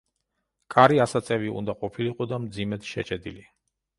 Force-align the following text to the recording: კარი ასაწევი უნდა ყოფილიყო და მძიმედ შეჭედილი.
კარი 0.75 0.95
ასაწევი 1.05 1.51
უნდა 1.59 1.75
ყოფილიყო 1.83 2.27
და 2.31 2.41
მძიმედ 2.47 2.89
შეჭედილი. 2.95 3.45